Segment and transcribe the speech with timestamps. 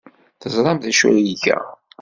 [0.41, 1.59] Teẓram d acu ay iga?